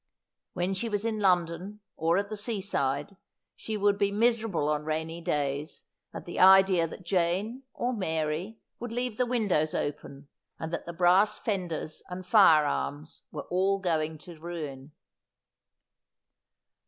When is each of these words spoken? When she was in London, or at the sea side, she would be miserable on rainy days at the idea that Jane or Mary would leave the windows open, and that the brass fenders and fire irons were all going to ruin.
When 0.53 0.73
she 0.73 0.89
was 0.89 1.05
in 1.05 1.19
London, 1.19 1.81
or 1.95 2.17
at 2.17 2.29
the 2.31 2.35
sea 2.35 2.59
side, 2.59 3.17
she 3.55 3.77
would 3.77 3.99
be 3.99 4.09
miserable 4.11 4.67
on 4.67 4.83
rainy 4.83 5.21
days 5.21 5.83
at 6.11 6.25
the 6.25 6.39
idea 6.39 6.87
that 6.87 7.05
Jane 7.05 7.61
or 7.71 7.93
Mary 7.93 8.57
would 8.79 8.91
leave 8.91 9.17
the 9.17 9.27
windows 9.27 9.75
open, 9.75 10.27
and 10.57 10.73
that 10.73 10.87
the 10.87 10.91
brass 10.93 11.37
fenders 11.37 12.01
and 12.09 12.25
fire 12.25 12.65
irons 12.65 13.27
were 13.31 13.45
all 13.51 13.77
going 13.77 14.17
to 14.17 14.39
ruin. 14.39 14.91